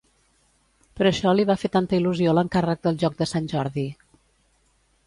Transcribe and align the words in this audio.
Per 0.99 1.05
això 1.09 1.33
li 1.35 1.45
va 1.51 1.57
fer 1.65 1.71
tanta 1.75 1.99
il·lusió 2.01 2.35
l'encàrrec 2.39 2.83
del 2.89 2.99
joc 3.05 3.21
de 3.21 3.31
Sant 3.35 3.53
Jordi. 3.55 3.87